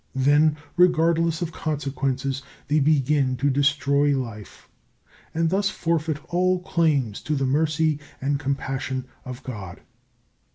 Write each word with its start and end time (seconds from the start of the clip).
Then, 0.15 0.57
regardless 0.77 1.43
of 1.43 1.51
consequences, 1.51 2.41
they 2.67 2.79
begin 2.79 3.37
to 3.37 3.51
destroy 3.51 4.17
life, 4.17 4.67
and 5.31 5.51
thus 5.51 5.69
forfeit 5.69 6.17
all 6.33 6.59
claims 6.63 7.21
to 7.21 7.35
the 7.35 7.45
mercy 7.45 7.99
and 8.19 8.39
compassion 8.39 9.05
of 9.25 9.43
God. 9.43 9.81